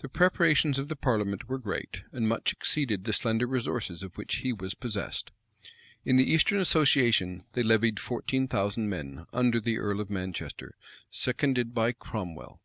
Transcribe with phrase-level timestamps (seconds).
[0.00, 4.40] The preparations of the parliament were great, and much exceeded the slender resources of which
[4.44, 5.30] he was possessed.
[6.04, 10.74] In the eastern association they levied fourteen thousand men, under the earl of Manchester,
[11.10, 12.60] seconded by Cromwell.